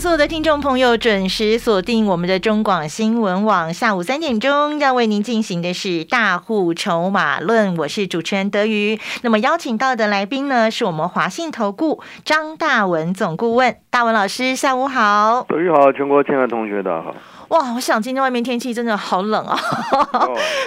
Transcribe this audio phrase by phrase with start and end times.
[0.00, 9.00] 所有的听众朋友准时锁定我们的中广新闻网，下午三点钟要为您进行的是大户筹码论，我是主持人德瑜。
[9.22, 15.44] 那么邀请到的来宾呢，是我们华信投顾张大文总顾问，大文老师，下午好。
[15.48, 17.12] 德瑜好，全国亲爱的同学大家好。
[17.48, 19.58] 哇，我想今天外面天气真的好冷啊！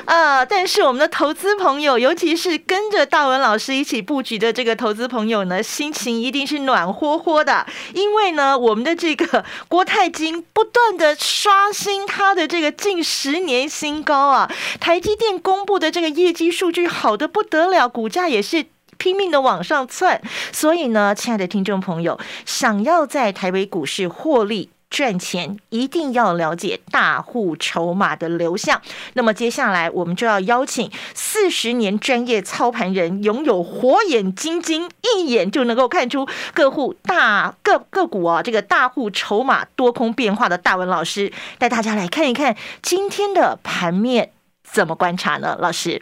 [0.05, 18.66] 啊， 但是我们的投资朋友，尤其是跟着大文老师一起布局的这个投资朋友呢，心情一定是暖和和的，因为呢，我们的这个国泰金不断的刷新它的这个近十年新高啊，台积电公布的这个业绩数据好的不得了，股价也是
[18.98, 20.20] 拼命的往上窜，
[20.52, 24.72] 所以呢，亲爱的听众朋友，想要在台北股市获利。
[24.92, 28.80] 赚钱一定要了解大户筹码的流向。
[29.14, 44.31] 那么接下来我们就要邀请四十年专业操盘人，拥有火眼金睛，一眼就能够看出各户大各个股啊，这个大户筹码多空变化的大文老师，带大家来看一看今天的盘面
[44.64, 45.58] 怎么观察呢？
[45.59, 46.02] 老师，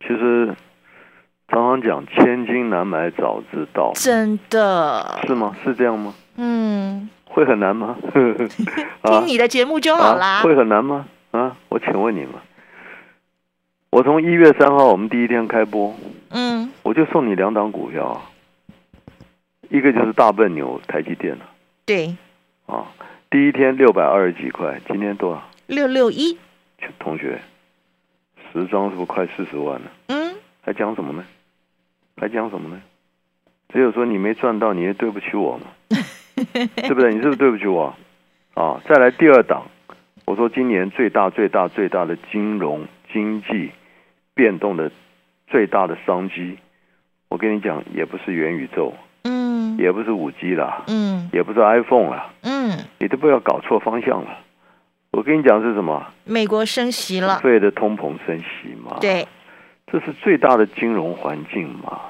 [0.00, 0.54] 其实
[1.48, 5.56] 常常讲千金难买早知道，真的是吗？
[5.64, 6.12] 是这样吗？
[6.36, 7.96] 嗯，会很难吗？
[9.04, 10.42] 听你的节目就好啦。
[10.42, 11.06] 会很难吗？
[11.30, 12.40] 啊，我请问你嘛，
[13.90, 15.94] 我从一月三号我们第一天开播，
[16.30, 18.22] 嗯，我就送你两档股票啊，
[19.68, 21.44] 一个就是大笨牛台积电了，
[21.84, 22.16] 对，
[22.66, 22.86] 啊，
[23.30, 25.42] 第一天六百二十几块，今天多少？
[25.66, 26.38] 六六一，
[26.98, 27.38] 同学，
[28.50, 29.90] 十张是不是快四十万了？
[30.06, 31.22] 嗯，还讲什么呢？
[32.16, 32.80] 还讲什么呢？
[33.70, 35.66] 只有说你没赚到，你也对不起我嘛，
[36.76, 37.14] 对不对？
[37.14, 37.94] 你是不是对不起我？
[38.54, 39.62] 啊，再来第二档，
[40.24, 43.70] 我说今年最大、最大、最大的金融经济
[44.34, 44.90] 变动的
[45.46, 46.58] 最大的商机，
[47.28, 48.92] 我跟你讲，也不是元宇宙，
[49.24, 54.38] 嗯，也不是五 G 啦，嗯也不是 iPhone 啦，嗯，你都不要搞错方向了。
[55.12, 56.06] 我跟你讲是什么？
[56.24, 59.26] 美国升息了，费的通膨升息嘛，对，
[59.90, 62.00] 这是最大的金融环境嘛，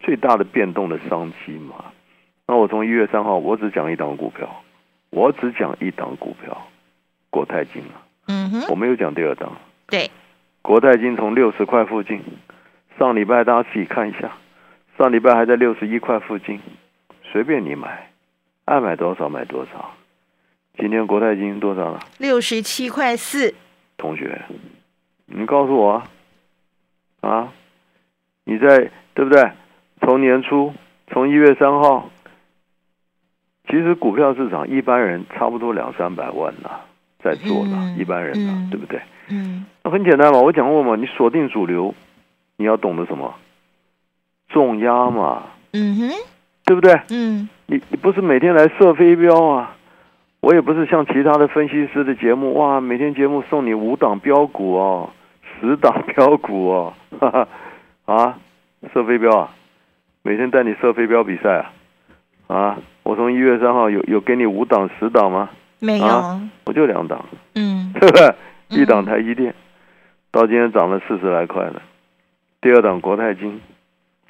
[0.00, 1.84] 最大的变动的商机嘛。
[2.48, 4.62] 那我从一月三号，我只讲一档股票，
[5.10, 6.66] 我只讲一档股票，
[7.30, 9.52] 国泰金啊，嗯哼，我没有讲第二档。
[9.88, 10.10] 对，
[10.62, 12.22] 国泰金从六十块附近，
[12.98, 14.32] 上礼拜大家自己看一下，
[14.96, 16.60] 上礼拜还在六十一块附近，
[17.24, 18.10] 随便你买，
[18.64, 19.92] 爱买多少买多少。
[20.78, 22.00] 今天国泰金多少了？
[22.18, 23.54] 六十七块四，
[23.96, 24.40] 同学，
[25.26, 25.92] 你告诉我
[27.22, 27.52] 啊，啊，
[28.44, 29.50] 你在对不对？
[30.00, 30.72] 从年初，
[31.08, 32.10] 从一月三号，
[33.68, 36.70] 其实股票市场一般人差不多两三百万呐，
[37.22, 39.00] 在做的，嗯一般人呐，嗯对不对？
[39.28, 41.94] 嗯那很简单嘛，我讲过嘛，你锁定主流，
[42.56, 43.34] 你要懂得什么？
[44.48, 46.10] 重压嘛，嗯哼，
[46.64, 47.00] 对不对？
[47.10, 49.74] 嗯你你不是每天来射飞镖啊？
[50.40, 55.10] 我也不是像其他的分析师的节目，哇，每天节目送你五档标股哦，
[55.60, 57.48] 十档标股哦，哈哈，
[58.04, 58.38] 啊，
[58.94, 59.50] 射飞镖啊，
[60.22, 61.66] 每天带你射飞镖比赛
[62.46, 62.82] 啊，啊，我
[63.16, 65.50] 从一月三号有有给你五档十档吗？
[65.80, 68.26] 没有，啊我就两档，嗯 对不对？
[68.70, 69.54] 嗯一档台积电，
[70.30, 71.80] 到今天涨了四十来块了。
[72.60, 73.60] 第二档国泰金，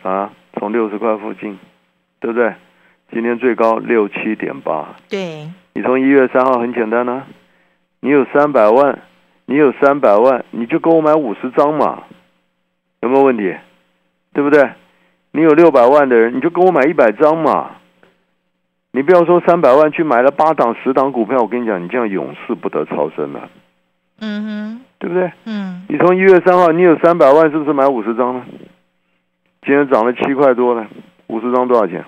[0.02, 1.58] 啊，从六十块附近，
[2.20, 2.54] 对不对？
[3.12, 4.94] 今天最高六七点八。
[5.08, 7.26] 对，你从一月三号很简单啊，
[8.00, 8.98] 你有三百万，
[9.46, 12.02] 你有三百万，你就给我买五十张嘛，
[13.00, 13.54] 有没有问题？
[14.34, 14.68] 对不对？
[15.30, 17.75] 你有六百万的人，你就给我买一百张嘛。
[18.96, 23.50] 你不要说三百万去买了八档十档股票，我跟你讲，你这样永世不得超生了，
[24.20, 25.30] 嗯哼，对不对？
[25.44, 28.42] 嗯你从一月三号，你有三百万，是不是买五十张呢？
[29.66, 30.86] 今天涨了七块多了，
[31.26, 32.02] 五十张多少钱？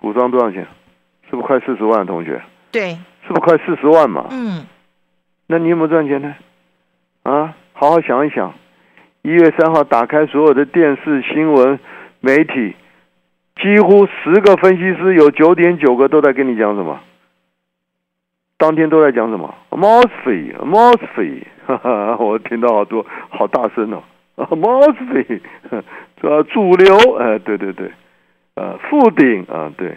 [0.00, 0.66] 五张多少钱？
[1.30, 2.04] 是不是快四十万？
[2.04, 2.42] 同学，
[2.72, 4.26] 对，是不是快四十万嘛？
[4.32, 4.66] 嗯
[5.46, 6.34] 那你有没有赚钱呢？
[7.22, 8.52] 啊，好好想一想。
[9.22, 11.78] 一月三号打开所有的电视新闻
[12.18, 12.74] 媒体，
[13.60, 17.00] 几乎十个分析师有九点九个都在跟你讲什么？
[18.56, 21.46] 当天都在讲什么 m o s f e m o s f e，
[22.18, 24.02] 我听到好多，好大声哦
[24.36, 25.40] m o s f e
[26.20, 27.92] 这主流，哎，对对对，
[28.56, 29.96] 呃，附顶啊，对，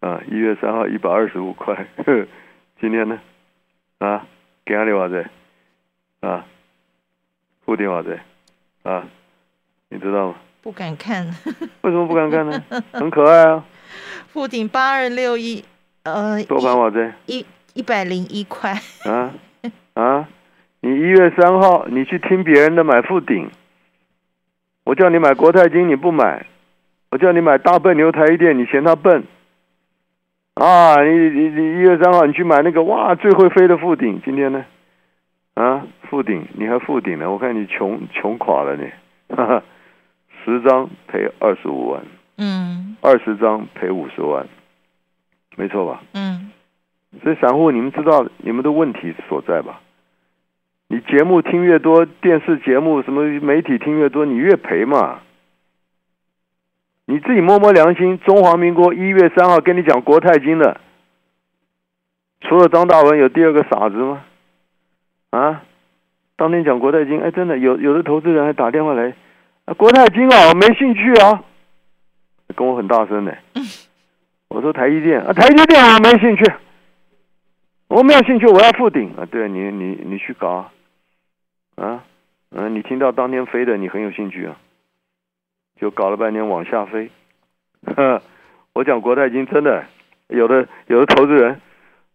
[0.00, 1.86] 啊，一月三号一百二十五块，
[2.80, 3.20] 今天呢？
[3.98, 4.26] 啊，
[4.64, 5.28] 今日偌济？
[6.20, 6.46] 啊，
[7.66, 8.18] 附顶偌济？
[8.82, 9.04] 啊，
[9.90, 10.34] 你知道吗？
[10.62, 11.26] 不敢看。
[11.82, 12.62] 为什么不敢看呢？
[12.92, 13.64] 很可爱啊。
[14.28, 15.64] 附顶八二六一，
[16.04, 18.72] 呃，多盘我这一一百零一块。
[19.04, 19.32] 啊
[19.94, 20.28] 啊！
[20.82, 23.50] 你一月三号你去听别人的买附顶，
[24.84, 26.46] 我叫你买国泰金你不买，
[27.10, 29.24] 我叫你买大笨牛台一店你嫌它笨。
[30.54, 34.64] 啊，你你你一月三号你去买那个哇最会飞的附顶，今天呢？
[35.54, 37.30] 啊，附顶你还附顶呢？
[37.30, 38.90] 我看你穷穷垮了你，
[39.36, 39.62] 哈哈，
[40.50, 42.02] 十张赔二十五万，
[42.36, 44.46] 嗯，二十张赔五十万，
[45.56, 46.02] 没错吧？
[46.12, 46.50] 嗯，
[47.22, 49.80] 所以散户你们知道你们的问题所在吧？
[50.88, 55.20] 你节目听越多，电视节目什么媒体听越多，你越赔嘛。
[57.06, 60.80] 你自己摸摸良心，中华民国一月三号跟你讲国泰金的，
[62.40, 64.24] 除了张大文，有第二个傻子吗？
[65.30, 65.62] 啊，
[66.36, 69.14] 当天讲国泰金，哎，真的有有的投资人还打电话来，啊，
[69.76, 71.44] 国泰金啊，我没兴趣啊，
[72.56, 73.36] 跟我很大声的。
[74.48, 76.52] 我说台积电啊，台积电我没兴趣，
[77.88, 79.24] 我没有兴趣，我要复顶啊。
[79.30, 80.70] 对你你你去搞啊，
[81.76, 82.04] 啊，
[82.50, 84.56] 嗯，你听到当天飞的，你很有兴趣啊，
[85.80, 87.10] 就搞了半天往下飞。
[88.72, 89.84] 我讲国泰金真的
[90.28, 91.60] 有的有的投资人，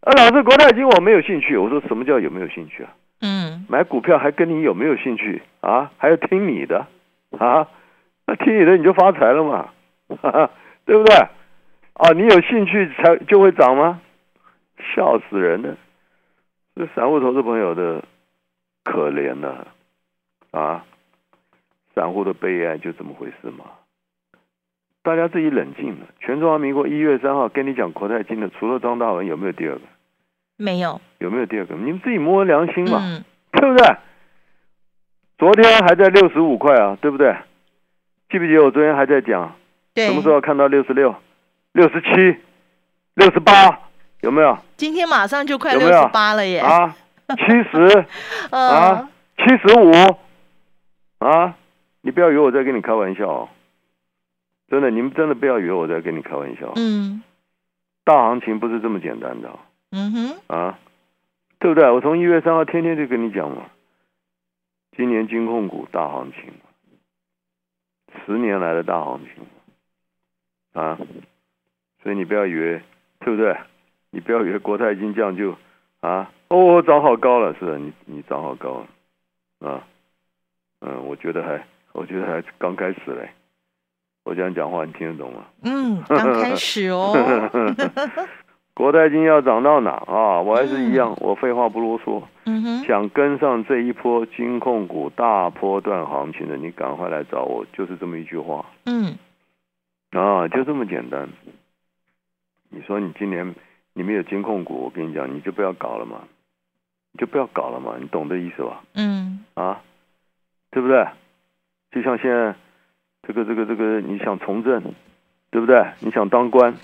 [0.01, 1.55] 啊，老师国泰金我没有兴趣。
[1.55, 2.89] 我说什么叫有没有兴趣啊？
[3.21, 5.91] 嗯，买股票还跟你有没有兴趣啊？
[5.97, 6.85] 还要听你的
[7.39, 7.67] 啊？
[8.27, 9.69] 那听你的你就发财了嘛，
[10.21, 10.51] 哈哈，
[10.85, 11.15] 对不对？
[11.15, 14.01] 啊，你有兴趣才就会涨吗？
[14.93, 15.77] 笑死人了！
[16.75, 18.03] 这散户投资朋友的
[18.83, 19.67] 可怜呢，
[20.51, 20.83] 啊，
[21.93, 23.65] 散户的悲哀就这么回事嘛。
[25.03, 26.07] 大家自己冷静了。
[26.19, 29.81] 全中华民国一月三号跟你讲国泰金的，除了张大文，有没有第二个？
[30.57, 31.75] 没有，有没有第二个？
[31.75, 33.95] 你们自己摸良心嘛，嗯，对不对？
[35.45, 37.35] 昨天还在六十五块啊，对不对？
[38.31, 39.53] 记不记得我昨天还在讲，
[39.95, 41.13] 什么时候看到六十六、
[41.73, 42.39] 六十七、
[43.13, 43.79] 六十八？
[44.21, 44.57] 有没有？
[44.75, 46.95] 今天马上就快六十八了耶，啊，
[47.27, 48.05] 七十？
[48.49, 48.69] 嗯。
[48.69, 49.91] 啊，七十五？
[51.19, 51.53] 啊！
[52.01, 53.49] 你不要以为我在跟你开玩笑哦，
[54.67, 56.73] 真的，你们真的不要以为我在跟你开玩笑。
[56.75, 57.21] 嗯。
[58.03, 59.59] 大行情不是这么简单的哦。
[59.91, 60.79] 嗯哼，啊，
[61.59, 61.87] 对不对？
[61.91, 63.57] 我从一月三号天天就跟你讲嘛，
[64.95, 66.53] 今年金控股大行情，
[68.25, 69.45] 十年来的大行情
[70.73, 70.97] 啊，
[72.01, 72.81] 所以你不要以为，
[73.19, 73.57] 对不对？
[74.11, 75.55] 你不要以为国泰金这样就
[75.99, 78.85] 啊，哦，涨好高了，是的，你你涨好高
[79.59, 79.87] 了啊，
[80.79, 81.61] 嗯，我觉得还，
[81.91, 83.29] 我觉得还刚开始嘞，
[84.23, 85.45] 我这样讲话你听得懂吗？
[85.63, 87.13] 嗯，刚开始哦，
[88.75, 90.41] 国泰金要涨到哪啊？
[90.41, 92.21] 我还是一样，我废话不啰嗦。
[92.45, 99.17] 嗯哼，想跟上这一波金控股大波段行情的，你赶快来找我，就是这么一句话嗯
[100.11, 101.29] 啊，就这么简单。
[102.69, 103.55] 你说你今年
[103.93, 106.23] 你没有金控股，我跟你讲，你就不要搞了嘛，
[107.13, 108.83] 你就不要搞了嘛，你懂这意思吧？
[108.93, 109.81] 嗯啊，
[110.69, 111.07] 对不对？
[111.91, 112.53] 就像现在
[113.25, 114.83] 这个这个这个，你想从政，
[115.49, 115.81] 对不对？
[116.01, 116.75] 你想当官，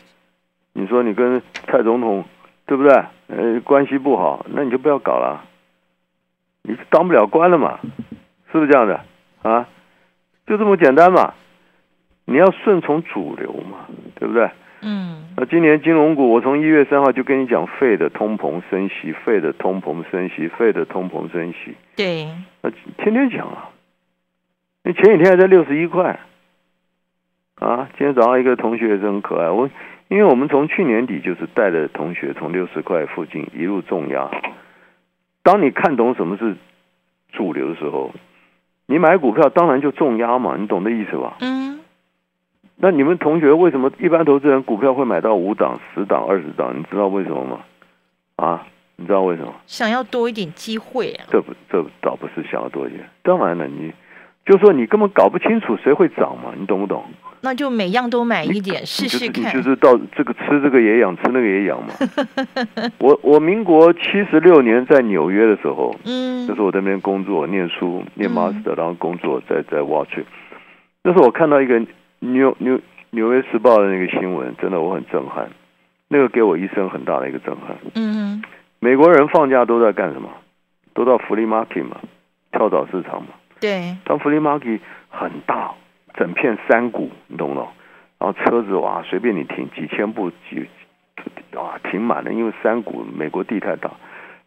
[0.73, 2.23] 你说你跟蔡总统，
[2.65, 2.93] 对不对？
[3.27, 5.43] 呃，关系不好，那你就不要搞了，
[6.63, 7.79] 你当不了官了嘛，
[8.51, 8.99] 是不是这样的
[9.41, 9.67] 啊？
[10.47, 11.33] 就这么简单嘛，
[12.25, 14.49] 你要顺从主流嘛，对不对？
[14.83, 21.75] 嗯那今年金融股，我从一月三号就跟你讲，废的通膨升息，废的通膨升息，废的通膨升息。
[21.95, 22.27] 对，
[22.61, 23.69] 那天天讲啊，
[24.83, 26.19] 你前几天还在六十一块，
[27.55, 29.69] 啊，今天早上一个同学也是很可爱，我
[30.11, 34.29] 因为我们从去年底就是带着同学从六十块附近一路重压，
[35.41, 36.57] 当你看懂什么是
[37.31, 38.11] 主流的时候，
[38.87, 41.37] 你买股票当然就重压嘛，你懂那意思吧？
[41.39, 41.79] 嗯
[42.75, 46.77] 那你们同学为什么一般投资人股票会买到五档、十档、二十档？
[46.77, 47.59] 你知道为什么吗？
[48.35, 49.53] 啊，你知道为什么？
[49.65, 53.07] 想要多一点机会啊，这不，这倒不是想要多一点。
[53.23, 53.93] 当然了，你
[54.45, 57.05] 就说你根本搞不清楚谁会涨嘛，你懂不懂？
[57.41, 61.93] 那就每样都买一点试试看你就，是到这个吃这个也养，吃那个也养嘛。
[62.99, 70.19] 我我民国七十六年在纽约的时候，嗯那时候我在那边工作、念书、念嗯 master，然后工作在在 watch。
[71.03, 71.79] 那时候我看到一个
[72.19, 72.79] 纽纽
[73.09, 75.49] 纽约时报的那个新闻，真的我很震撼，
[76.07, 77.75] 那个给我一生很大的一个震撼。
[77.95, 78.43] 嗯
[78.79, 80.29] 美国人放假都在干什么？
[80.93, 81.97] 都到 flea market 嘛，
[82.51, 83.29] 跳蚤市场嘛。
[83.59, 84.79] 对，当 flea market
[85.09, 85.71] 很大，
[86.15, 87.67] 整片山谷，你懂不懂？
[88.19, 90.67] 然后车子哇，随便你停，几千步几
[91.53, 93.91] 哇停满了，因为山谷美国地太大。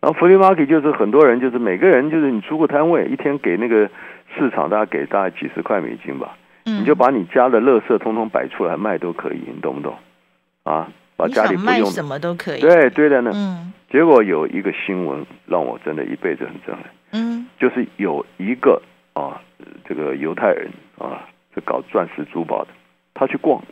[0.01, 3.89] 然后 flea market 就是很多人，就是每个人就是你租个摊位，一天给那个
[4.37, 9.97] 市场大概给大概几十块美金吧，你就把你家的垃圾通通摆出来卖都可以，你懂不懂？
[10.65, 12.61] 啊，把家里不用什么都可以。
[12.61, 13.31] 对对的呢。
[13.35, 13.73] 嗯。
[13.91, 16.85] 结果有一个新闻让我真的一辈子很震撼。
[17.13, 17.47] 嗯。
[17.59, 18.83] 就是有一个
[19.15, 19.41] 啊，
[19.89, 21.23] 这个犹太人啊，
[21.55, 22.71] 是搞钻石珠宝的，
[23.15, 23.63] 他去逛，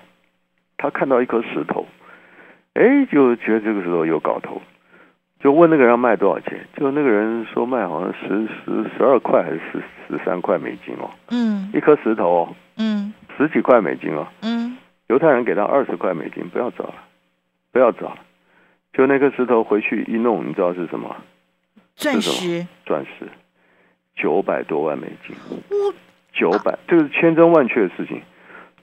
[0.76, 1.86] 他看到一颗石头，
[2.74, 4.62] 哎，就觉得这个石头有搞头。
[5.40, 16.94] 就问那个人要卖多少钱，就那个人说卖好像十十十二块还是十十三块美金哦，嗯，一颗石头哦，嗯，十几块美金哦，嗯，犹太人给他二十块美金，不要找了，
[17.72, 18.18] 不要找了，
[18.92, 21.16] 就那颗石头回去一弄，你知道是什么？
[21.96, 23.28] 钻石，钻石，
[24.14, 25.34] 九百多万美金，
[26.32, 28.22] 九百，这个是千真万确的事情，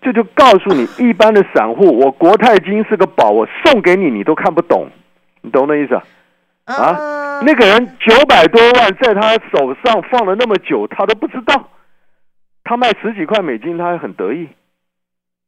[0.02, 4.88] 这就告诉你，一般的散户，我国泰金是个宝，我送给你，你都看不懂，
[5.42, 6.04] 你懂那意思啊？
[6.66, 11.70] 啊，那个人九百多万在他手上放了那么久，他都不知道。
[12.64, 14.48] 他卖十几块美金，他还很得意。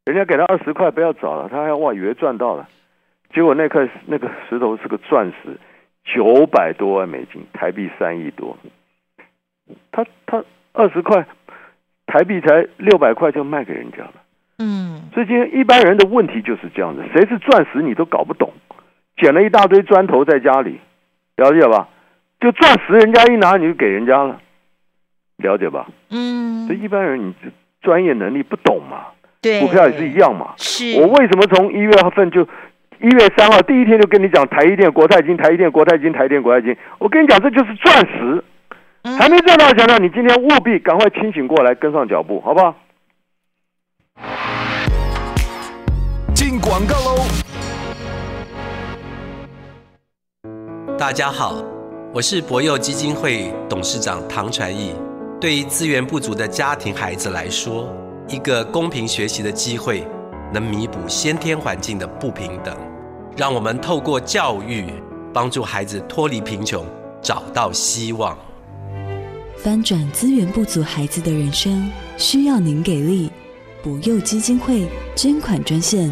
[0.05, 2.67] 人家给他二十块，不要找了，他还哇以为赚到了。
[3.31, 5.59] 结果那块那个石头是个钻石，
[6.03, 8.57] 九百多万美金，台币三亿多。
[9.91, 10.43] 他他
[10.73, 11.23] 二十块，
[12.11, 14.13] 台币才六百块就卖给人家了。
[14.59, 18.51] 嗯，所以今天一般人的问题就是这样子，谁是钻石你都搞不懂，
[19.15, 20.79] 捡了一大堆砖头在家里。
[21.37, 21.87] 了解吧？
[22.41, 24.41] 就钻石，人家一拿你就给人家了，
[25.37, 25.87] 了解吧？
[26.09, 27.33] 嗯，这一般人你
[27.81, 29.05] 专业能力不懂嘛？
[29.41, 30.53] 对，股票也是一样嘛。
[30.57, 32.43] 是，我为什么从一月份就
[32.99, 36.75] 一月三号第一天就跟你讲台一电、国泰金、台一电、国泰金、台电、国泰金？
[36.99, 38.43] 我跟你讲，这就是钻石，
[39.03, 39.97] 还没赚到钱呢。
[39.99, 42.75] 你今天务必赶快清醒过来，跟上脚步，好不好？
[46.35, 47.25] 进广告喽。
[50.97, 51.63] 大家好，
[52.13, 54.93] 我是博幼基金会董事长唐传义。
[55.39, 57.91] 对于资源不足的家庭孩子来说，
[58.27, 60.05] 一个公平学习的机会，
[60.53, 62.77] 能弥补先天环境的不平等。
[63.35, 64.85] 让我们透过教育，
[65.33, 66.85] 帮助孩子脱离贫穷，
[67.19, 68.37] 找到希望。
[69.63, 71.87] 翻转资源不足孩子的人生，
[72.17, 73.29] 需要您给力。
[73.83, 76.11] 补幼基金会捐款专线：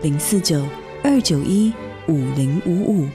[0.00, 0.64] 零四九
[1.02, 1.72] 二九一
[2.06, 3.08] 五零五五。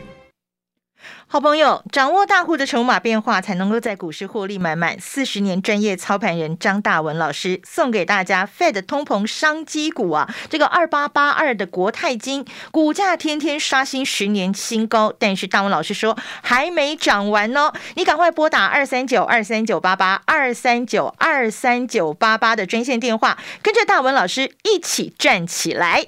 [1.32, 5.00] 好朋友，掌握大户的筹码变化，才能够在股市获利满满。
[5.00, 26.08] 四十年专业操盘人张大文老师送给大家 Fed 通膨商机股啊，这个二八八二的国泰金股价天天刷新十年新高，但是大文老师说还没涨完哦，你赶快拨打二三九二三九八八二三九二三九八八的专线电话，跟着大文老师一起站起来。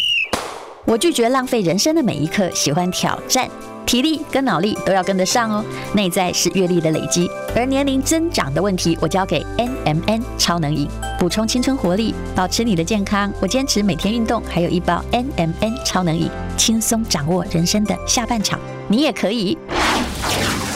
[0.85, 3.47] 我拒绝浪费人生的每一刻，喜欢挑战，
[3.85, 5.63] 体力跟脑力都要跟得上哦。
[5.93, 10.87] 内在是阅历的累积，而年龄增长的问题，我交给 N M N 超能饮，
[11.19, 13.31] 补充青春活力，保持你的健康。
[13.39, 18.59] 我坚持每天运动，还有一包 N M N 超能饮，轻松掌握人生的下半场。
[18.87, 19.57] 你也可以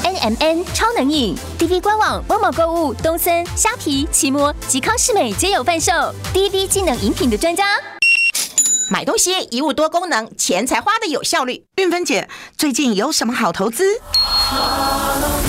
[0.04, 5.92] N M N 超能饮，D V 官网、某某购物、东森、虾皮、奇摩及康世美皆有贩售。
[6.32, 7.66] D V 机能饮品的专家。
[8.88, 11.65] 买东西一物多功能，钱才花的有效率。
[11.77, 13.84] 运芬姐，最近有什么好投资？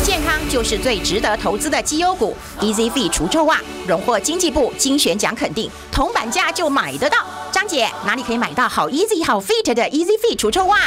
[0.03, 7.19] 健康就是最值得投资的绩优股，Easy Fit 除臭袜荣获经济部精选奖肯定，铜板价就买得到。
[7.53, 10.79] 张姐，哪里可以买到好 Easy 好 Fit 的 Easy Fit 除臭袜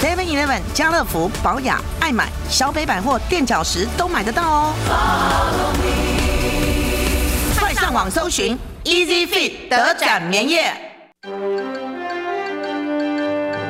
[0.00, 4.74] ？Seven Eleven、家乐福、宝雅、爱买、小北百货、垫脚石都买得到哦。
[7.58, 10.87] 快上网搜寻 Easy Fit 德展棉业。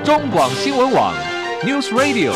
[0.08, 1.14] 中广新闻网
[1.62, 2.32] ，News Radio。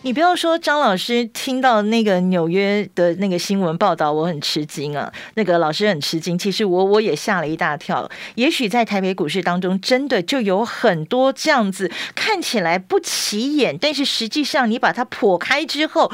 [0.00, 5.12] 你不要说张老师听到那个纽约的那个新闻报道，我很吃惊啊。
[5.34, 8.10] 那个老师很吃惊，其实我我也吓了一大跳。
[8.36, 16.10] 也许在台北股市当中，真的就有很多这样子看起来不起眼，但是实际上你把它剖开之后。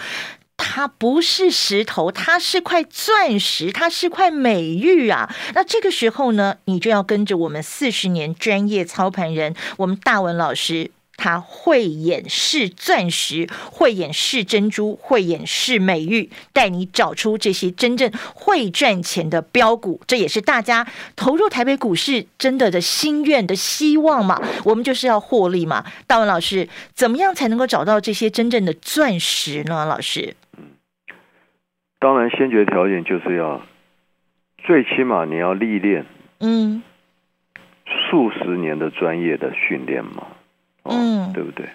[0.56, 5.34] 它不是石头，它是块钻石，它是块美玉啊！
[5.54, 10.90] 那这个时候呢，你就要跟着我们四十年专业操盘人，我们大文老师。
[11.18, 19.98] 他慧眼识钻石，慧眼识珍珠，慧眼识美玉，带你找出这些真正会赚钱的标股。
[20.06, 20.86] 这也是大家
[21.16, 24.38] 投入台北股市真的的心愿的希望嘛。
[24.62, 25.82] 我们就是要获利嘛。
[26.06, 29.86] 大文老师，怎么样才能够找到这些真正的钻石呢？
[29.86, 30.36] 老师，
[31.98, 33.60] 当然，先决条件就是要
[34.58, 36.04] 最起码你要历练，
[36.40, 36.82] 嗯
[37.84, 40.26] 数十年的专业的训练嘛，
[40.82, 41.66] 哦，嗯对不对？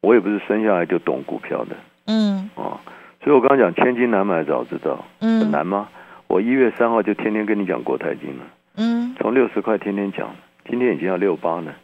[0.00, 2.78] 我也不是生下来就懂股票的嗯哦，
[3.24, 5.88] 所以我刚刚讲千金难买早知道，很嗯难吗？
[6.28, 8.44] 我一月三号就天天跟你讲国泰金了，
[8.76, 10.34] 嗯，从六十块天天讲，
[10.68, 11.74] 今天已经要六八了，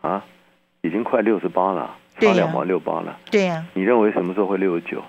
[0.00, 0.24] 啊，
[0.82, 3.18] 已经快六十八了，差两毛六八了。
[3.30, 5.02] 对呀、你认为什么时候会六十九？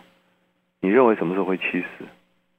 [0.81, 1.87] 你认为什么时候会七十？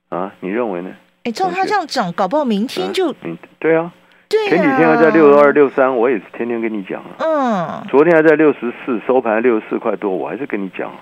[0.08, 0.90] 啊，你认为呢？
[1.24, 3.92] 哎，照他这样讲，搞不好明天就嗯，对啊，
[4.28, 7.16] 对啊、前几天还在六二六三，我也是天天跟你讲啊。
[7.18, 10.92] 嗯昨天还在六十四，收盘六十四块多，我还是跟你讲，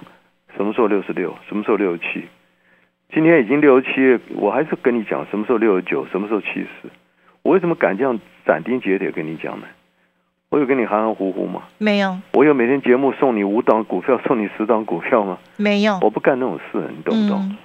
[0.57, 2.25] 什么时候六十六，什么时候六十七。
[3.13, 6.69] 今天已经六十七，我还是跟你讲什么时候六十九，什么时候七十。
[7.43, 9.67] 我为什么敢这样斩钉截铁跟你讲呢？
[10.49, 11.63] 我有跟你含含糊糊吗？
[11.79, 15.39] 没有我有每天节目送你五档股票，送你十档股票吗？
[15.57, 17.41] 没有，我不干那种事，你懂不懂？
[17.43, 17.57] 嗯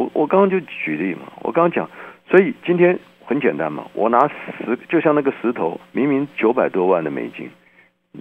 [0.00, 1.90] 我我刚刚就举例嘛，我刚刚讲，
[2.30, 7.50] 所以今天很简单嘛，我拿十，就像那个石头，明明九百多万的美金，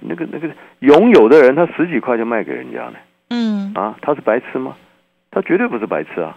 [0.02, 2.94] 那个那个拥有的人他十几块就卖给人家了
[3.30, 4.76] 嗯啊，他是白痴吗？
[5.32, 6.36] 他绝对不是白痴啊，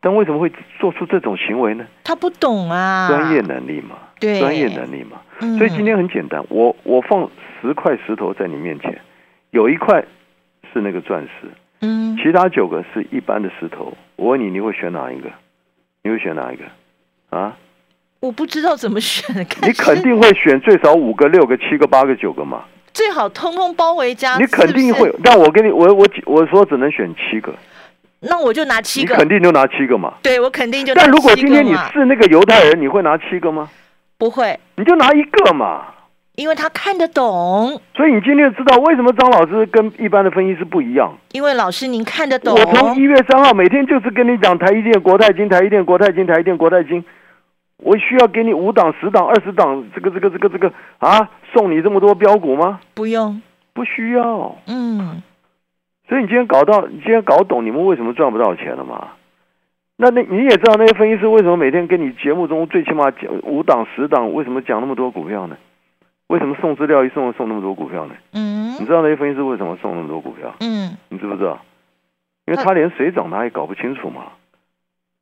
[0.00, 1.84] 但为什么会做出这种行为呢？
[2.02, 5.20] 他不懂啊，专业能力嘛，对专业能力嘛。
[5.42, 7.28] 嗯所以今天很简单，我我放
[7.60, 8.98] 十块石头在你面前，
[9.50, 10.02] 有一块
[10.72, 11.48] 是那个钻石，
[11.80, 13.92] 嗯其他九个是一般的石头。
[14.16, 15.30] 我问你，你会选哪一个？
[16.02, 16.64] 你会选哪一个？
[17.36, 17.56] 啊？
[18.20, 22.64] 我不知道怎么选，你肯定会选最少五个、六个、七个、八个、九个嘛？
[22.92, 25.10] 最好通通包围家，你肯定会。
[25.24, 27.54] 但我给你，我我我说只能选七个，
[28.20, 30.14] 那我就拿七你个，肯定就拿七个嘛。
[30.22, 33.70] 对我肯定就拿但如果今天你是那个犹太人，你会拿七个吗？
[34.18, 35.86] 不会，你就拿一个嘛。
[36.40, 41.14] 因为他看得懂，所以你今天知道为什么张老师跟一般的分析师不一样？
[41.32, 47.04] 因为老师您看得懂，我从一月三号每天就是跟你讲台积电、国泰金、台积电、国泰金、台积电、国泰金，
[47.76, 52.80] 我需要给你五档、十档、二十档，这个、这个、这个、这个啊，送你这么多标股吗？
[52.94, 53.42] 不用，
[53.74, 54.56] 不需要。
[54.66, 55.22] 嗯
[56.08, 59.08] 所以你今天搞到，你今天搞懂你们为什么赚不到钱了吗？
[59.96, 65.56] 那那你也知道那些分析师为什么每天跟你节目中最起码讲五档、十档，为什么讲那么多股票呢？
[66.30, 68.14] 为什么送资料一送送那么多股票呢？
[68.34, 70.54] 嗯你嗯知道那些分析师为什么送那么多股票？
[70.60, 71.58] 嗯，你知不知道？
[72.46, 74.22] 因为他连水涨他也搞不清楚嘛，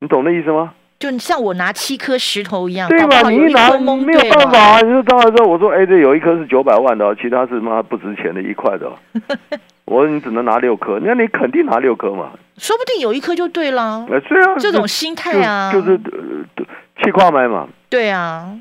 [0.00, 0.74] 你懂那意思吗？
[0.98, 3.30] 就像我拿七颗石头一样，对吧？
[3.30, 4.80] 你一拿没有办法啊！
[4.82, 8.92] 你说张老师，我说哎，这有一颗是九百万的哦，其他是妈不值钱的一块的哦。
[9.86, 12.32] 我说你只能拿六颗，那你肯定拿六颗嘛？
[12.58, 16.00] 说不定有一颗就对了，哎，对啊，这种心态啊，就就是
[16.58, 16.64] 呃
[17.02, 17.66] 气跨买嘛。
[17.88, 18.52] 对啊，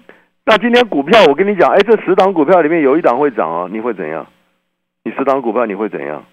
[0.50, 4.26] 那今天股票，我跟你讲，哎，这十档股票里面有一档会涨啊，你会怎样？
[5.04, 6.24] 你十档股票你会怎样？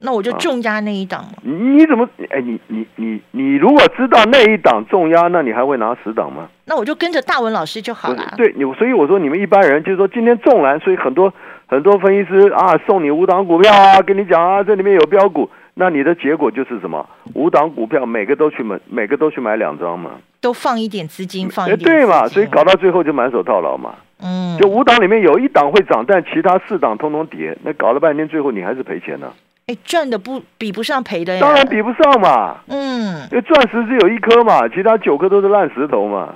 [0.00, 2.08] 那我就啊重压那一档嘛，你你怎么？
[2.30, 6.48] 哎，你你你你如果知道那一档重压，那你还会拿十档吗？
[6.64, 8.34] 那我就跟着大文老师就好了。
[8.36, 11.32] 对，你所以我说你们一般人就是说今天纵然，所以很多
[11.68, 17.08] 很多分析师啊送你五档股票啊，跟你讲啊这里面有标股，那你的结果就是什么？
[17.34, 20.10] 五档股票每个都去买，每个都去买两张嘛，
[20.42, 23.94] 都放一点资金，放哎一点对嘛，所以搞到最后就满手套牢嘛。
[24.20, 29.32] 嗯，就五档里面有一档会涨，但其他四档通通跌，那搞了半天最后你还是赔钱呢、
[29.66, 32.58] 哎赚的不比不上赔的呀，当然比不上嘛。
[32.66, 36.34] 嗯因为钻石只有一颗嘛，其他九颗都是烂石头嘛。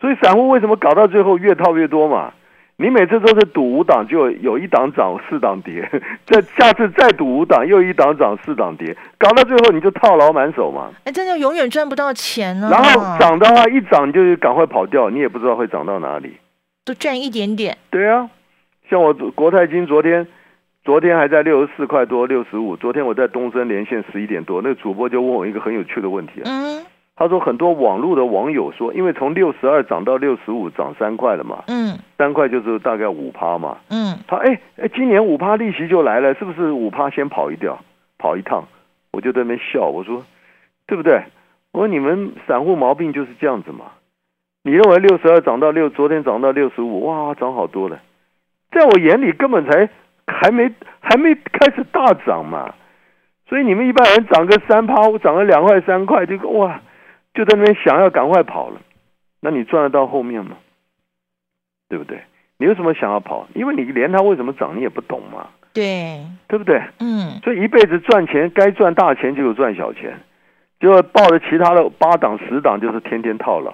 [0.00, 2.32] 所以散户为什么搞到最后越套越多嘛？
[2.80, 5.82] 你每次都是赌五档，就有一档涨，四档跌，
[6.24, 10.92] 再下次再赌五档，又一档涨，四档跌，搞到最后你就套牢满手嘛。
[11.02, 16.36] 哎，真的永远赚不到钱呢，然后涨的话，一涨就赶快跑掉，你也不知道会涨到哪里。
[16.84, 18.30] 都赚一点点，对啊，
[18.88, 20.28] 像我国泰金昨天，
[20.84, 22.76] 昨天还在六十四块多，六十五。
[22.76, 26.44] 昨天我在东森连线十一点多，那个主播就问我一个很有趣的问题啊。
[26.46, 26.86] 嗯
[27.18, 33.78] 他说很多网络的网友说，因为从六十二涨到六十五，涨三块了嘛，嗯三块就是大概五趴嘛。
[33.90, 37.76] 嗯，他哎哎，今年五趴利息就来了，是不是五趴先跑一掉，
[38.18, 38.68] 跑一趟？
[39.10, 40.24] 我就在那边笑，我说
[40.86, 41.24] 对不对？
[41.72, 43.86] 我说你们散户毛病就是这样子嘛。
[44.62, 47.98] 你认为六十二涨到六，昨天涨到六十五，哇，涨好多了。
[48.70, 49.88] 在我眼里根本才
[50.26, 52.74] 还没还没开始大涨嘛。
[53.48, 56.80] 所以你们一般人涨个三趴，涨个两块三块，就哇，
[57.38, 58.80] 就在那边想要赶快跑了。
[59.38, 60.56] 那你赚得到后面吗？
[61.88, 62.20] 对不对？
[62.58, 63.46] 你为什么想要跑？
[63.54, 65.46] 因为你连它为什么涨你也不懂嘛。
[65.72, 66.82] 对，对不对？
[66.98, 70.18] 嗯，所以一辈子赚钱，该赚大钱就有赚小钱，
[70.80, 73.72] 就抱着其他的八档十档，就是天天套牢，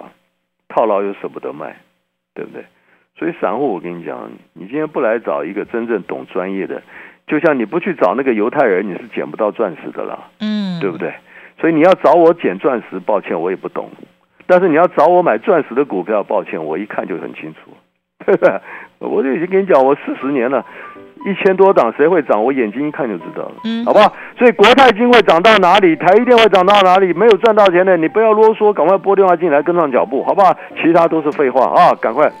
[0.69, 1.75] 套牢又舍不得卖，
[2.35, 2.63] 对不对？
[3.17, 6.83] 所以散户，我跟你讲，你今天不来找一个真正懂专业的，
[7.25, 11.11] 就像你不去找那个犹太人，你是捡不到钻石的啦，嗯，对不对？
[11.65, 13.89] 所以你要找我捡钻石，抱歉，我也不懂。
[14.45, 17.71] 但是你要找我买钻石的股票，抱歉，我一看就很清楚，
[18.23, 18.61] 对不对？
[18.99, 20.63] 我就已经跟你讲，我四十年了，
[21.25, 22.43] 一千多档谁会涨？
[22.43, 24.13] 我眼睛一看就知道了，嗯好不好？
[24.37, 27.11] 所以国泰金会涨到哪里，台积电会涨到哪里？
[27.13, 30.55] 没有赚到钱的，你不要啰嗦，赶快拨电话进来跟上脚步，好不好？
[30.79, 32.31] 其他都是废话啊，赶快。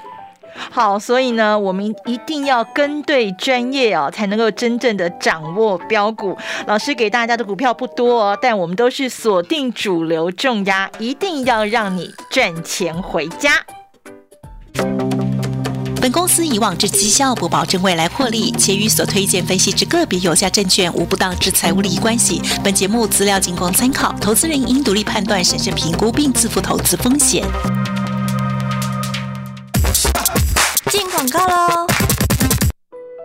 [0.71, 6.37] 好，所以呢，我们一定要跟对专业哦，才能够真正的掌握标股。
[6.67, 13.51] 老师给大家的股票不多哦，但我们都是锁定主流重压，一定要让你赚钱回家。
[16.01, 22.39] 本公司以往之绩效不保证未来获利，且与所推荐分析之个别有价证券无不当之财务利益关系。
[22.63, 27.43] 本节目资料仅供参考，投资人应独立判断、审慎评估并自负投资风险。
[31.25, 31.87] 广告喽！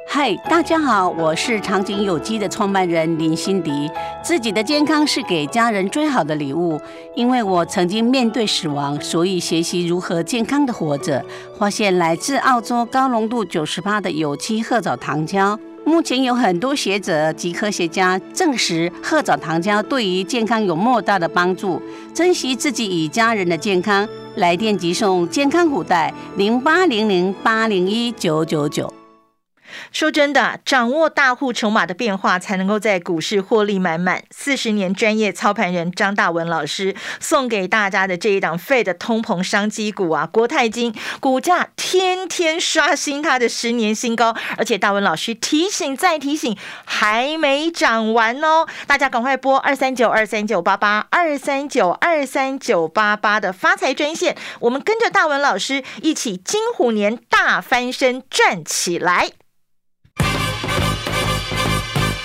[0.08, 3.90] 嗨，大家好，我是长景有机的创办人林心迪。
[4.22, 6.80] 自己的健康是给家人最好的礼物，
[7.14, 11.22] 因为我曾经面对死亡，所以学习如何健康的活着。
[11.58, 15.58] 发现来自澳洲高浓度九十八的有机褐藻糖胶。
[15.90, 21.82] 目前有很多学者及科学家证实，褐藻糖浆对于健康有莫大的帮助。
[22.14, 28.99] 珍惜自己与家人的健康，来电即送健康虎袋零八零零八零一九九九。
[29.92, 34.22] 说真的，掌握大户筹码的变化，才能够在股市获利满满。
[34.30, 59.30] 四十年专业操盘人张大文老师送给大家的这一档费的通膨商机股啊，国泰金股价天天刷新它的十年新高，而且大文老师提醒再提醒，还没涨完哦，大家赶快拨二三九二三九八八二三九二三九八八的发财专线，我们跟着大文老师一起金虎年大翻身赚起来。